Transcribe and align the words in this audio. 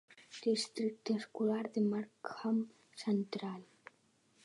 Districte 0.45 1.17
escolar 1.21 1.61
de 1.77 1.85
Markham 1.91 2.59
Central. 3.05 3.63